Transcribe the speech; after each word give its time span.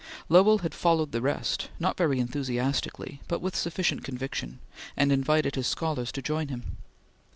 Lowell 0.29 0.57
had 0.65 0.73
followed 0.73 1.11
the 1.11 1.21
rest, 1.21 1.69
not 1.79 1.95
very 1.95 2.17
enthusiastically, 2.19 3.21
but 3.27 3.39
with 3.39 3.55
sufficient 3.55 4.03
conviction, 4.03 4.57
and 4.97 5.11
invited 5.11 5.53
his 5.53 5.67
scholars 5.67 6.11
to 6.13 6.23
join 6.23 6.47
him. 6.47 6.77